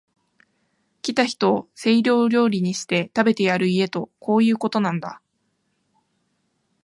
[1.03, 5.21] 来た人を西洋料理にして、食べてやる家とこういうことなんだ